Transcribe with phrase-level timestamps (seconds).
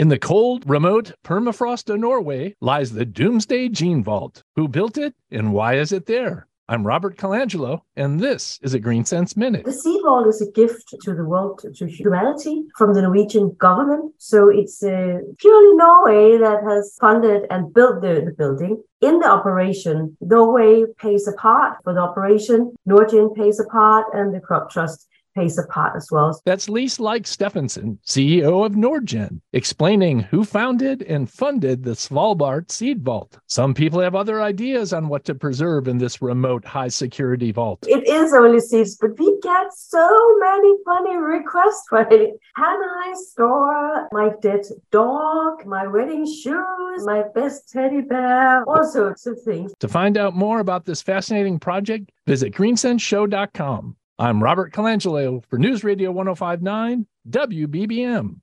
[0.00, 4.42] In the cold, remote permafrost of Norway lies the Doomsday Gene Vault.
[4.56, 6.46] Who built it and why is it there?
[6.70, 9.66] I'm Robert Colangelo, and this is a Green Sense Minute.
[9.66, 14.14] The Seed Vault is a gift to the world, to humanity from the Norwegian government.
[14.16, 18.82] So it's uh, purely Norway that has funded and built the, the building.
[19.02, 24.34] In the operation, Norway pays a part for the operation, NordGen pays a part, and
[24.34, 26.40] the Crop Trust pays a part as well.
[26.44, 33.02] That's Lise Lykke Steffensen, CEO of NordGen, explaining who founded and funded the Svalbard Seed
[33.02, 33.38] Vault.
[33.46, 37.84] Some people have other ideas on what to preserve in this remote high security vault.
[37.88, 40.08] It is only seeds, but we get so
[40.38, 42.40] many funny requests for it.
[42.56, 49.26] Can I store my dead dog, my wedding shoes, my best teddy bear, all sorts
[49.26, 49.72] of things.
[49.80, 53.96] To find out more about this fascinating project, visit greensenseshow.com.
[54.20, 58.40] I'm Robert Colangelo for News Radio 1059 WBBM.